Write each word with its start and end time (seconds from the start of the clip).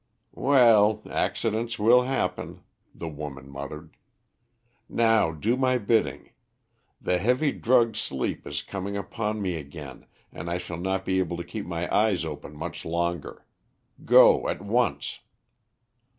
"Well, 0.33 1.03
accidents 1.07 1.77
will 1.77 2.01
happen," 2.01 2.63
the 2.91 3.07
woman 3.07 3.47
muttered. 3.47 3.97
"Now 4.89 5.29
do 5.31 5.55
my 5.55 5.77
bidding. 5.77 6.31
The 6.99 7.19
heavy 7.19 7.51
drugged 7.51 7.95
sleep 7.97 8.47
is 8.47 8.63
coming 8.63 8.97
upon 8.97 9.43
me 9.43 9.53
again, 9.57 10.07
and 10.31 10.49
I 10.49 10.57
shall 10.57 10.79
not 10.79 11.05
be 11.05 11.19
able 11.19 11.37
to 11.37 11.43
keep 11.43 11.67
my 11.67 11.87
eyes 11.95 12.25
open 12.25 12.55
much 12.55 12.83
longer. 12.83 13.45
Go 14.03 14.47
at 14.49 14.59
once." 14.63 15.19